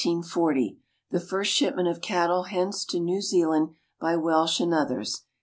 The 1.11 1.19
first 1.19 1.53
shipment 1.53 1.87
of 1.87 2.01
cattle 2.01 2.45
hence 2.45 2.85
to 2.85 2.99
New 2.99 3.21
Zealand 3.21 3.75
by 3.99 4.15
Welsh 4.15 4.59
and 4.59 4.73
others. 4.73 5.25